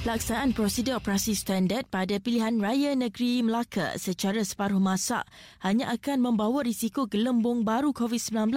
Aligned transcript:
Pelaksanaan 0.00 0.56
prosedur 0.56 0.96
operasi 0.96 1.36
standard 1.36 1.84
pada 1.92 2.16
pilihan 2.16 2.56
raya 2.56 2.96
negeri 2.96 3.44
Melaka 3.44 4.00
secara 4.00 4.40
separuh 4.40 4.80
masa 4.80 5.28
hanya 5.60 5.92
akan 5.92 6.24
membawa 6.24 6.64
risiko 6.64 7.04
gelembung 7.04 7.68
baru 7.68 7.92
COVID-19. 7.92 8.48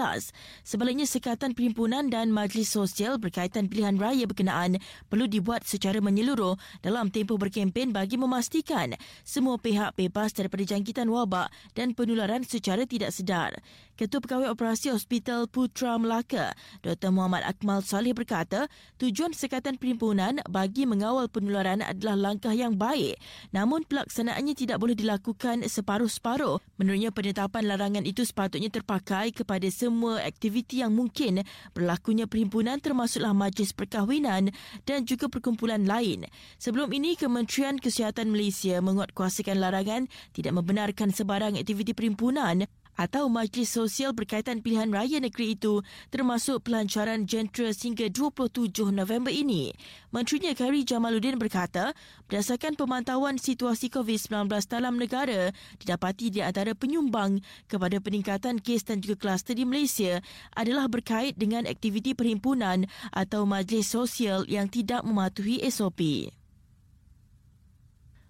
Sebaliknya, 0.63 1.03
sekatan 1.03 1.51
perhimpunan 1.51 2.07
dan 2.07 2.31
majlis 2.31 2.71
sosial 2.71 3.19
berkaitan 3.19 3.67
pilihan 3.67 3.99
raya 3.99 4.23
berkenaan 4.23 4.79
perlu 5.11 5.27
dibuat 5.27 5.67
secara 5.67 5.99
menyeluruh 5.99 6.55
dalam 6.79 7.11
tempoh 7.11 7.35
berkempen 7.35 7.91
bagi 7.91 8.15
memastikan 8.15 8.95
semua 9.27 9.59
pihak 9.59 9.99
bebas 9.99 10.31
daripada 10.31 10.63
jangkitan 10.63 11.11
wabak 11.11 11.51
dan 11.75 11.91
penularan 11.91 12.47
secara 12.47 12.87
tidak 12.87 13.11
sedar. 13.11 13.59
Ketua 13.99 14.23
Pegawai 14.23 14.47
Operasi 14.47 14.95
Hospital 14.95 15.51
Putra 15.51 15.99
Melaka, 15.99 16.55
Dr. 16.81 17.11
Muhammad 17.13 17.43
Akmal 17.45 17.83
Saleh 17.83 18.15
berkata, 18.15 18.71
tujuan 18.97 19.35
sekatan 19.35 19.77
perhimpunan 19.77 20.41
bagi 20.49 20.89
mengawal 20.89 21.29
penularan 21.33 21.81
adalah 21.81 22.13
langkah 22.13 22.53
yang 22.53 22.77
baik 22.77 23.17
namun 23.49 23.81
pelaksanaannya 23.89 24.53
tidak 24.53 24.77
boleh 24.77 24.93
dilakukan 24.97 25.65
separuh-separuh. 25.65 26.61
Menurutnya 26.77 27.09
penetapan 27.13 27.69
larangan 27.69 28.03
itu 28.05 28.25
sepatutnya 28.25 28.69
terpakai 28.69 29.33
kepada 29.33 29.65
semua 29.69 30.21
aktiviti 30.21 30.81
yang 30.81 30.93
mungkin 30.93 31.41
berlakunya 31.73 32.29
perhimpunan 32.29 32.81
termasuklah 32.81 33.33
majlis 33.33 33.73
perkahwinan 33.73 34.53
dan 34.85 34.99
juga 35.05 35.29
perkumpulan 35.29 35.83
lain. 35.85 36.29
Sebelum 36.61 36.89
ini 36.93 37.17
Kementerian 37.17 37.79
Kesihatan 37.79 38.33
Malaysia 38.33 38.79
menguatkuasakan 38.81 39.57
larangan 39.61 40.11
tidak 40.35 40.53
membenarkan 40.53 41.09
sebarang 41.13 41.57
aktiviti 41.57 41.95
perhimpunan 41.95 42.65
atau 42.93 43.25
majlis 43.29 43.69
sosial 43.73 44.13
berkaitan 44.13 44.61
pilihan 44.61 44.89
raya 44.93 45.17
negeri 45.17 45.57
itu 45.57 45.81
termasuk 46.13 46.65
pelancaran 46.65 47.25
jentera 47.25 47.73
sehingga 47.73 48.09
27 48.09 48.93
November 48.93 49.33
ini. 49.33 49.73
Menterinya 50.13 50.53
Kari 50.53 50.85
Jamaluddin 50.85 51.41
berkata, 51.41 51.97
berdasarkan 52.29 52.77
pemantauan 52.77 53.41
situasi 53.41 53.89
COVID-19 53.89 54.49
dalam 54.69 55.01
negara, 55.01 55.49
didapati 55.81 56.29
di 56.29 56.45
antara 56.45 56.77
penyumbang 56.77 57.41
kepada 57.65 57.97
peningkatan 57.97 58.61
kes 58.61 58.85
dan 58.85 59.01
juga 59.01 59.17
kluster 59.29 59.57
di 59.57 59.65
Malaysia 59.65 60.21
adalah 60.53 60.85
berkait 60.85 61.33
dengan 61.33 61.65
aktiviti 61.65 62.13
perhimpunan 62.13 62.85
atau 63.09 63.49
majlis 63.49 63.89
sosial 63.89 64.45
yang 64.45 64.69
tidak 64.69 65.01
mematuhi 65.01 65.61
SOP. 65.69 66.29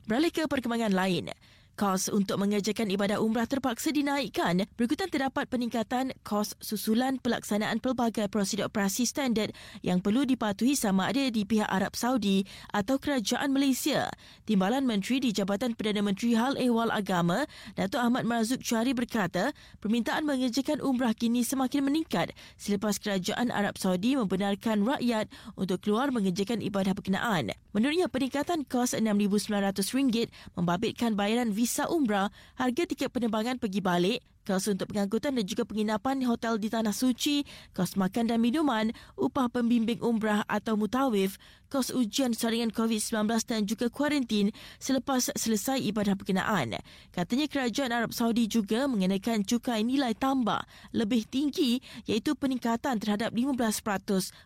Beralih 0.04 0.36
ke 0.36 0.44
perkembangan 0.52 0.92
lain, 0.92 1.32
Kos 1.74 2.06
untuk 2.06 2.38
mengerjakan 2.38 2.86
ibadah 2.94 3.18
umrah 3.18 3.50
terpaksa 3.50 3.90
dinaikkan 3.90 4.70
berikutan 4.78 5.10
terdapat 5.10 5.50
peningkatan 5.50 6.14
kos 6.22 6.54
susulan 6.62 7.18
pelaksanaan 7.18 7.82
pelbagai 7.82 8.30
prosedur 8.30 8.70
operasi 8.70 9.10
standard 9.10 9.58
yang 9.82 9.98
perlu 9.98 10.22
dipatuhi 10.22 10.78
sama 10.78 11.10
ada 11.10 11.34
di 11.34 11.42
pihak 11.42 11.66
Arab 11.66 11.98
Saudi 11.98 12.46
atau 12.70 13.02
Kerajaan 13.02 13.50
Malaysia. 13.50 14.14
Timbalan 14.46 14.86
Menteri 14.86 15.18
di 15.18 15.34
Jabatan 15.34 15.74
Perdana 15.74 16.06
Menteri 16.06 16.38
Hal 16.38 16.62
Ehwal 16.62 16.94
Agama, 16.94 17.50
Datuk 17.74 18.06
Ahmad 18.06 18.30
Marzuk 18.30 18.62
Syari 18.62 18.94
berkata, 18.94 19.50
permintaan 19.82 20.30
mengerjakan 20.30 20.78
umrah 20.78 21.18
kini 21.18 21.42
semakin 21.42 21.90
meningkat 21.90 22.38
selepas 22.54 23.02
Kerajaan 23.02 23.50
Arab 23.50 23.82
Saudi 23.82 24.14
membenarkan 24.14 24.86
rakyat 24.86 25.26
untuk 25.58 25.82
keluar 25.82 26.14
mengerjakan 26.14 26.62
ibadah 26.62 26.94
berkenaan. 26.94 27.50
Menurutnya, 27.74 28.06
peningkatan 28.06 28.62
kos 28.70 28.94
RM6,900 28.94 30.30
membabitkan 30.54 31.18
bayaran 31.18 31.50
visa 31.50 31.63
umrah, 31.90 32.30
harga 32.60 32.84
tiket 32.86 33.10
penerbangan 33.10 33.60
pergi 33.60 33.80
balik, 33.80 34.20
kos 34.44 34.68
untuk 34.68 34.92
pengangkutan 34.92 35.40
dan 35.40 35.46
juga 35.48 35.64
penginapan 35.64 36.20
hotel 36.28 36.60
di 36.60 36.68
Tanah 36.68 36.92
Suci, 36.92 37.48
kos 37.72 37.96
makan 37.96 38.28
dan 38.28 38.40
minuman, 38.44 38.92
upah 39.16 39.48
pembimbing 39.48 40.04
umrah 40.04 40.44
atau 40.52 40.76
mutawif, 40.76 41.40
kos 41.72 41.96
ujian 41.96 42.36
saringan 42.36 42.70
COVID-19 42.76 43.24
dan 43.48 43.64
juga 43.64 43.88
kuarantin 43.88 44.52
selepas 44.84 45.32
selesai 45.34 45.80
ibadah 45.80 46.14
berkenaan. 46.20 46.76
Katanya 47.16 47.48
kerajaan 47.48 47.96
Arab 47.96 48.12
Saudi 48.12 48.52
juga 48.52 48.86
mengenakan 48.86 49.48
cukai 49.48 49.88
nilai 49.88 50.12
tambah 50.14 50.60
lebih 50.92 51.24
tinggi 51.26 51.80
iaitu 52.06 52.36
peningkatan 52.36 53.00
terhadap 53.00 53.32
15% 53.32 53.80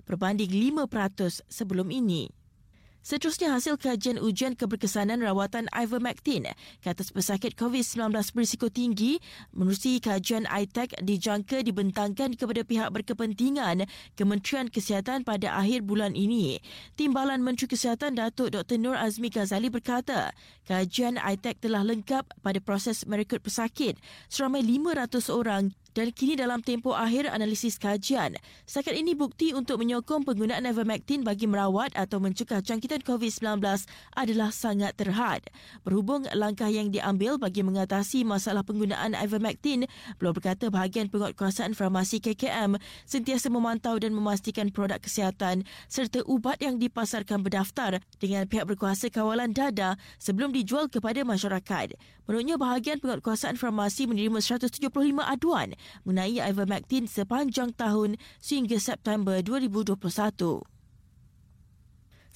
berbanding 0.06 0.51
5% 0.53 1.41
sebelum 1.50 1.89
ini. 1.89 2.37
Seterusnya 3.07 3.56
hasil 3.56 3.79
kajian 3.79 4.19
ujian 4.19 4.51
keberkesanan 4.51 5.23
rawatan 5.23 5.72
ivermectin 5.72 6.44
ke 6.84 6.88
atas 6.91 7.16
pesakit 7.16 7.56
COVID-19 7.56 8.12
berisiko 8.35 8.68
tinggi 8.68 9.23
menerusi 9.56 10.03
kajian 10.03 10.44
ITEC 10.44 11.00
dijangka 11.00 11.63
dibentangkan 11.63 12.35
kepada 12.35 12.68
pihak 12.68 12.91
berkepentingan 12.91 13.88
Kementerian 14.19 14.68
Kesihatan 14.68 15.23
pada 15.23 15.56
akhir 15.56 15.88
bulan 15.88 16.19
ini. 16.19 16.59
Timbalan 17.00 17.40
Menteri 17.47 17.72
Kesihatan 17.72 18.19
Datuk 18.19 18.51
Dr. 18.51 18.75
Nur 18.75 19.00
Azmi 19.00 19.31
Ghazali 19.31 19.72
berkata, 19.72 20.35
kajian 20.68 21.16
ITEC 21.16 21.63
telah 21.63 21.88
lengkap 21.88 22.28
pada 22.44 22.59
proses 22.59 23.07
merekrut 23.07 23.39
pesakit 23.39 23.95
seramai 24.28 24.59
500 24.68 25.31
orang 25.31 25.72
dan 25.97 26.13
kini 26.13 26.38
dalam 26.38 26.62
tempoh 26.62 26.94
akhir 26.94 27.25
analisis 27.25 27.81
kajian. 27.81 28.38
Setakat 28.69 28.94
ini 28.94 29.18
bukti 29.18 29.58
untuk 29.58 29.81
menyokong 29.81 30.30
penggunaan 30.30 30.69
ivermectin 30.69 31.25
bagi 31.25 31.50
merawat 31.50 31.90
atau 31.97 32.22
mencegah 32.22 32.62
jangkitan 32.62 33.02
COVID-19 33.02 33.66
adalah 34.13 34.53
sangat 34.53 34.94
terhad. 34.94 35.41
Berhubung 35.81 36.30
langkah 36.38 36.69
yang 36.69 36.94
diambil 36.94 37.41
bagi 37.41 37.66
mengatasi 37.66 38.22
masalah 38.22 38.62
penggunaan 38.62 39.18
ivermectin, 39.18 39.90
belum 40.22 40.38
berkata 40.38 40.69
bahagian 40.69 41.09
penguatkuasaan 41.09 41.74
farmasi 41.74 42.22
KKM 42.22 42.78
sentiasa 43.09 43.50
memantau 43.50 43.97
dan 43.97 44.13
memastikan 44.13 44.69
produk 44.69 45.02
kesihatan 45.02 45.66
serta 45.90 46.22
ubat 46.30 46.62
yang 46.62 46.78
dipasarkan 46.78 47.41
berdaftar 47.41 47.97
dengan 48.22 48.46
pihak 48.46 48.69
berkuasa 48.69 49.09
kawalan 49.09 49.50
dada 49.50 49.97
sebelum 50.22 50.53
dijual 50.53 50.94
kepada 50.94 51.25
masyarakat. 51.25 51.97
Menurutnya 52.30 52.59
bahagian 52.59 53.00
penguatkuasaan 53.02 53.56
farmasi 53.56 54.06
menerima 54.06 54.44
175 54.44 54.91
aduan 55.24 55.74
mengenai 56.06 56.40
ivermectin 56.40 57.09
sepanjang 57.09 57.74
tahun 57.74 58.16
sehingga 58.40 58.78
September 58.80 59.40
2021. 59.42 60.76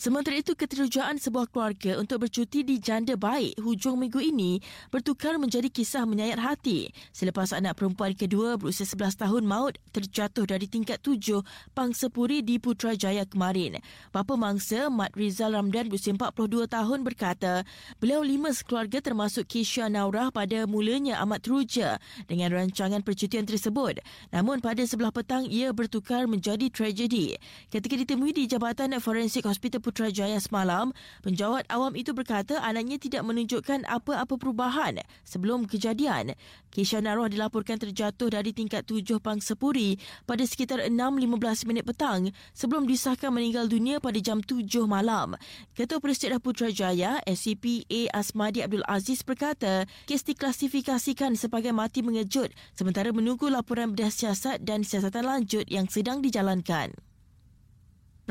Sementara 0.01 0.33
itu, 0.33 0.57
keterujaan 0.57 1.21
sebuah 1.21 1.53
keluarga 1.53 2.01
untuk 2.01 2.25
bercuti 2.25 2.65
di 2.65 2.81
janda 2.81 3.13
baik 3.13 3.61
hujung 3.61 4.01
minggu 4.01 4.17
ini 4.17 4.57
bertukar 4.89 5.37
menjadi 5.37 5.69
kisah 5.69 6.09
menyayat 6.09 6.41
hati 6.41 6.89
selepas 7.13 7.53
anak 7.53 7.77
perempuan 7.77 8.17
kedua 8.17 8.57
berusia 8.57 8.81
11 8.89 9.21
tahun 9.21 9.45
maut 9.45 9.77
terjatuh 9.93 10.49
dari 10.49 10.65
tingkat 10.65 10.97
tujuh 11.05 11.45
Pangsepuri 11.77 12.41
di 12.41 12.57
Putrajaya 12.57 13.29
kemarin. 13.29 13.77
Bapa 14.09 14.33
mangsa, 14.33 14.89
Mat 14.89 15.13
Rizal 15.13 15.53
Ramdan 15.53 15.93
berusia 15.93 16.17
42 16.17 16.65
tahun 16.65 17.05
berkata, 17.05 17.61
beliau 18.01 18.25
lima 18.25 18.49
sekeluarga 18.57 19.05
termasuk 19.05 19.45
Kisha 19.45 19.85
Naurah 19.85 20.33
pada 20.33 20.65
mulanya 20.65 21.21
amat 21.21 21.45
teruja 21.45 22.01
dengan 22.25 22.49
rancangan 22.49 23.05
percutian 23.05 23.45
tersebut. 23.45 24.01
Namun 24.33 24.65
pada 24.65 24.81
sebelah 24.81 25.13
petang 25.13 25.45
ia 25.45 25.69
bertukar 25.69 26.25
menjadi 26.25 26.73
tragedi. 26.73 27.37
Ketika 27.69 27.93
ditemui 27.93 28.33
di 28.33 28.49
Jabatan 28.49 28.97
Forensik 28.97 29.45
Hospital 29.45 29.90
Putrajaya 29.91 30.39
semalam, 30.39 30.95
penjawat 31.19 31.67
awam 31.67 31.91
itu 31.99 32.15
berkata 32.15 32.63
anaknya 32.63 32.95
tidak 32.95 33.27
menunjukkan 33.27 33.83
apa-apa 33.83 34.39
perubahan 34.39 35.03
sebelum 35.27 35.67
kejadian. 35.67 36.31
Kisha 36.71 37.03
Naroh 37.03 37.27
dilaporkan 37.27 37.75
terjatuh 37.75 38.31
dari 38.31 38.55
tingkat 38.55 38.87
tujuh 38.87 39.19
Pangsepuri 39.19 39.99
pada 40.23 40.47
sekitar 40.47 40.87
6.15 40.87 41.67
minit 41.67 41.83
petang 41.83 42.31
sebelum 42.55 42.87
disahkan 42.87 43.35
meninggal 43.35 43.67
dunia 43.67 43.99
pada 43.99 44.15
jam 44.23 44.39
tujuh 44.39 44.87
malam. 44.87 45.35
Ketua 45.75 45.99
Presidium 45.99 46.39
Putrajaya, 46.39 47.19
SCP 47.27 47.83
A. 47.91 48.23
Asmadi 48.23 48.63
Abdul 48.63 48.87
Aziz 48.87 49.27
berkata, 49.27 49.83
kes 50.07 50.23
diklasifikasikan 50.23 51.35
sebagai 51.35 51.75
mati 51.75 51.99
mengejut 51.99 52.55
sementara 52.79 53.11
menunggu 53.11 53.51
laporan 53.51 53.91
bedah 53.91 54.07
siasat 54.07 54.63
dan 54.63 54.87
siasatan 54.87 55.27
lanjut 55.27 55.67
yang 55.67 55.91
sedang 55.91 56.23
dijalankan. 56.23 56.95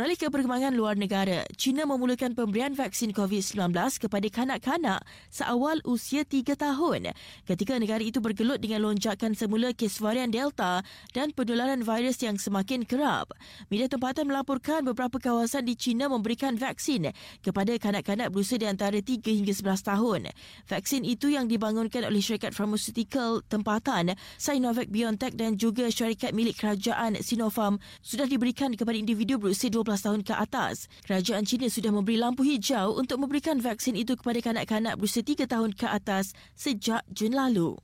Beralih 0.00 0.16
ke 0.16 0.32
perkembangan 0.32 0.72
luar 0.72 0.96
negara, 0.96 1.44
China 1.60 1.84
memulakan 1.84 2.32
pemberian 2.32 2.72
vaksin 2.72 3.12
COVID-19 3.12 3.76
kepada 4.00 4.24
kanak-kanak 4.32 5.04
seawal 5.28 5.76
usia 5.84 6.24
3 6.24 6.56
tahun 6.56 7.12
ketika 7.44 7.76
negara 7.76 8.00
itu 8.00 8.16
bergelut 8.16 8.64
dengan 8.64 8.88
lonjakan 8.88 9.36
semula 9.36 9.76
kes 9.76 10.00
varian 10.00 10.32
Delta 10.32 10.80
dan 11.12 11.36
penularan 11.36 11.84
virus 11.84 12.16
yang 12.24 12.40
semakin 12.40 12.88
kerap. 12.88 13.36
Media 13.68 13.92
tempatan 13.92 14.24
melaporkan 14.32 14.88
beberapa 14.88 15.20
kawasan 15.20 15.68
di 15.68 15.76
China 15.76 16.08
memberikan 16.08 16.56
vaksin 16.56 17.12
kepada 17.44 17.76
kanak-kanak 17.76 18.32
berusia 18.32 18.56
di 18.56 18.72
antara 18.72 18.96
3 19.04 19.20
hingga 19.20 19.52
11 19.52 19.84
tahun. 19.84 20.32
Vaksin 20.64 21.04
itu 21.04 21.28
yang 21.28 21.44
dibangunkan 21.44 22.08
oleh 22.08 22.24
syarikat 22.24 22.56
farmaseutical 22.56 23.44
tempatan 23.52 24.16
Sinovac 24.40 24.88
BioNTech 24.88 25.36
dan 25.36 25.60
juga 25.60 25.92
syarikat 25.92 26.32
milik 26.32 26.56
kerajaan 26.56 27.20
Sinopharm 27.20 27.76
sudah 28.00 28.24
diberikan 28.24 28.72
kepada 28.72 28.96
individu 28.96 29.36
berusia 29.36 29.68
12 29.68 29.89
tahun 29.98 30.22
ke 30.22 30.30
atas. 30.30 30.86
Kerajaan 31.02 31.42
China 31.42 31.66
sudah 31.66 31.90
memberi 31.90 32.22
lampu 32.22 32.46
hijau 32.46 32.94
untuk 32.94 33.18
memberikan 33.18 33.58
vaksin 33.58 33.98
itu 33.98 34.14
kepada 34.14 34.38
kanak-kanak 34.38 34.94
berusia 34.94 35.26
3 35.26 35.50
tahun 35.50 35.74
ke 35.74 35.90
atas 35.90 36.38
sejak 36.54 37.02
Jun 37.10 37.34
lalu. 37.34 37.74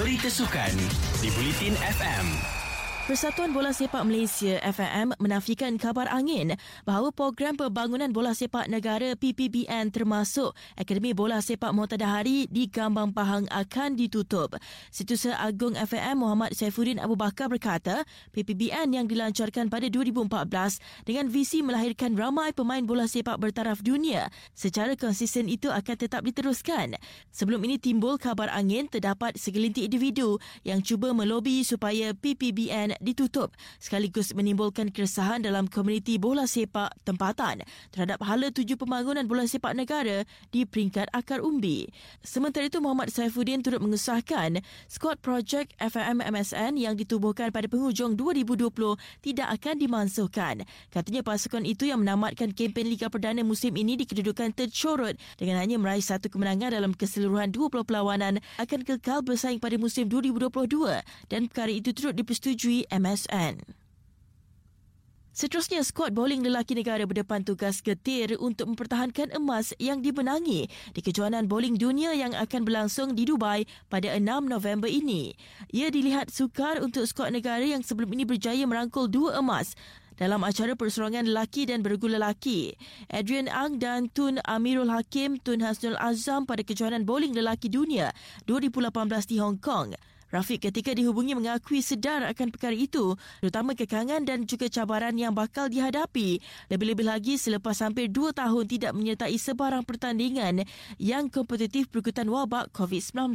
Berita 0.00 0.32
Sukan 0.32 0.72
di 1.20 1.28
Bulletin 1.36 1.76
FM. 1.76 2.63
Persatuan 3.04 3.52
Bola 3.52 3.68
Sepak 3.68 4.00
Malaysia 4.08 4.56
FAM 4.64 5.12
menafikan 5.20 5.76
kabar 5.76 6.08
angin 6.08 6.56
bahawa 6.88 7.12
program 7.12 7.52
pembangunan 7.52 8.08
bola 8.08 8.32
sepak 8.32 8.64
negara 8.72 9.12
PPBN 9.12 9.92
termasuk 9.92 10.56
Akademi 10.72 11.12
Bola 11.12 11.44
Sepak 11.44 11.76
Muhtadahari 11.76 12.48
di 12.48 12.64
Gambang 12.64 13.12
Pahang 13.12 13.44
akan 13.52 14.00
ditutup. 14.00 14.56
Setiausaha 14.88 15.36
Agung 15.36 15.76
FAM 15.76 16.16
Muhammad 16.16 16.56
Saifuddin 16.56 16.96
Abu 16.96 17.12
Bakar 17.12 17.52
berkata, 17.52 18.08
PPBN 18.32 18.96
yang 18.96 19.04
dilancarkan 19.04 19.68
pada 19.68 19.84
2014 19.92 21.04
dengan 21.04 21.28
visi 21.28 21.60
melahirkan 21.60 22.16
ramai 22.16 22.56
pemain 22.56 22.88
bola 22.88 23.04
sepak 23.04 23.36
bertaraf 23.36 23.84
dunia 23.84 24.32
secara 24.56 24.96
konsisten 24.96 25.52
itu 25.52 25.68
akan 25.68 25.96
tetap 26.00 26.24
diteruskan. 26.24 26.96
Sebelum 27.36 27.60
ini 27.68 27.76
timbul 27.76 28.16
kabar 28.16 28.48
angin 28.48 28.88
terdapat 28.88 29.36
segelintir 29.36 29.92
individu 29.92 30.40
yang 30.64 30.80
cuba 30.80 31.12
melobi 31.12 31.60
supaya 31.68 32.16
PPBN 32.16 32.93
ditutup 33.00 33.54
sekaligus 33.78 34.34
menimbulkan 34.34 34.90
keresahan 34.90 35.42
dalam 35.42 35.70
komuniti 35.70 36.18
bola 36.20 36.44
sepak 36.44 36.92
tempatan 37.02 37.64
terhadap 37.90 38.20
hala 38.22 38.50
tuju 38.50 38.76
pembangunan 38.78 39.24
bola 39.24 39.46
sepak 39.46 39.72
negara 39.72 40.26
di 40.50 40.66
peringkat 40.68 41.10
akar 41.10 41.40
umbi. 41.40 41.88
Sementara 42.20 42.66
itu 42.66 42.78
Muhammad 42.78 43.10
Saifuddin 43.10 43.64
turut 43.64 43.80
mengesahkan 43.80 44.60
skuad 44.90 45.18
projek 45.20 45.72
FAM 45.78 46.20
MSN 46.20 46.78
yang 46.78 46.94
ditubuhkan 46.94 47.50
pada 47.50 47.66
penghujung 47.70 48.14
2020 48.18 48.70
tidak 49.22 49.48
akan 49.60 49.74
dimansuhkan. 49.80 50.54
Katanya 50.90 51.22
pasukan 51.24 51.64
itu 51.64 51.88
yang 51.88 52.02
menamatkan 52.02 52.52
kempen 52.52 52.86
Liga 52.86 53.08
Perdana 53.08 53.40
musim 53.46 53.74
ini 53.74 53.98
di 53.98 54.04
kedudukan 54.04 54.52
tercorot 54.52 55.16
dengan 55.36 55.60
hanya 55.60 55.80
meraih 55.80 56.04
satu 56.04 56.28
kemenangan 56.28 56.74
dalam 56.74 56.92
keseluruhan 56.92 57.50
20 57.50 57.84
perlawanan 57.84 58.40
akan 58.60 58.80
kekal 58.84 59.20
bersaing 59.24 59.58
pada 59.58 59.76
musim 59.80 60.06
2022 60.08 61.00
dan 61.28 61.48
perkara 61.48 61.72
itu 61.72 61.90
turut 61.96 62.14
dipersetujui 62.16 62.83
MSN. 62.90 63.84
Seterusnya, 65.34 65.82
skuad 65.82 66.14
bowling 66.14 66.46
lelaki 66.46 66.78
negara 66.78 67.02
berdepan 67.10 67.42
tugas 67.42 67.82
getir 67.82 68.38
untuk 68.38 68.70
mempertahankan 68.70 69.34
emas 69.34 69.74
yang 69.82 69.98
dibenangi 69.98 70.70
di 70.94 71.00
kejohanan 71.02 71.50
bowling 71.50 71.74
dunia 71.74 72.14
yang 72.14 72.38
akan 72.38 72.62
berlangsung 72.62 73.18
di 73.18 73.26
Dubai 73.26 73.66
pada 73.90 74.14
6 74.14 74.22
November 74.46 74.86
ini. 74.86 75.34
Ia 75.74 75.90
dilihat 75.90 76.30
sukar 76.30 76.78
untuk 76.78 77.02
skuad 77.10 77.34
negara 77.34 77.66
yang 77.66 77.82
sebelum 77.82 78.14
ini 78.14 78.22
berjaya 78.22 78.62
merangkul 78.62 79.10
dua 79.10 79.42
emas 79.42 79.74
dalam 80.14 80.46
acara 80.46 80.78
perseorangan 80.78 81.26
lelaki 81.26 81.66
dan 81.66 81.82
bergula 81.82 82.22
lelaki. 82.22 82.78
Adrian 83.10 83.50
Ang 83.50 83.82
dan 83.82 84.06
Tun 84.14 84.38
Amirul 84.46 84.90
Hakim 84.90 85.42
Tun 85.42 85.58
Hasnul 85.66 85.98
Azam 85.98 86.46
pada 86.46 86.62
kejohanan 86.62 87.02
bowling 87.02 87.34
lelaki 87.34 87.66
dunia 87.66 88.14
2018 88.46 88.86
di 89.26 89.42
Hong 89.42 89.58
Kong. 89.58 89.98
Rafiq 90.34 90.66
ketika 90.66 90.90
dihubungi 90.90 91.38
mengakui 91.38 91.78
sedar 91.78 92.26
akan 92.26 92.50
perkara 92.50 92.74
itu, 92.74 93.14
terutama 93.38 93.78
kekangan 93.78 94.26
dan 94.26 94.42
juga 94.50 94.66
cabaran 94.66 95.14
yang 95.14 95.30
bakal 95.30 95.70
dihadapi. 95.70 96.42
Lebih-lebih 96.74 97.06
lagi 97.06 97.38
selepas 97.38 97.78
hampir 97.78 98.10
dua 98.10 98.34
tahun 98.34 98.66
tidak 98.66 98.98
menyertai 98.98 99.38
sebarang 99.38 99.86
pertandingan 99.86 100.66
yang 100.98 101.30
kompetitif 101.30 101.86
berikutan 101.86 102.26
wabak 102.26 102.74
COVID-19. 102.74 103.30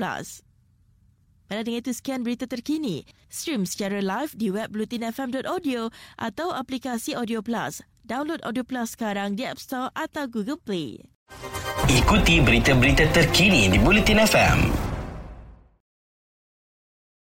Pada 1.49 1.65
dengan 1.65 1.81
itu 1.81 1.95
sekian 1.95 2.21
berita 2.21 2.45
terkini. 2.45 3.07
Stream 3.31 3.65
secara 3.65 4.03
live 4.03 4.35
di 4.37 4.53
web 4.53 4.69
blutinfm.audio 4.69 5.89
atau 6.19 6.53
aplikasi 6.53 7.17
Audio 7.17 7.41
Plus. 7.41 7.81
Download 8.05 8.43
Audio 8.45 8.61
Plus 8.61 8.93
sekarang 8.93 9.33
di 9.39 9.47
App 9.47 9.57
Store 9.57 9.89
atau 9.97 10.29
Google 10.29 10.61
Play. 10.61 11.01
Ikuti 11.89 12.37
berita-berita 12.43 13.09
terkini 13.09 13.65
di 13.71 13.81
Bulletin 13.81 14.21
FM. 14.21 14.88